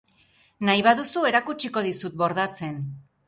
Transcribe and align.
Nahi 0.69 0.81
baduzu 0.87 1.25
erakutsiko 1.31 1.85
dizut 1.89 2.17
bordatzen. 2.25 2.81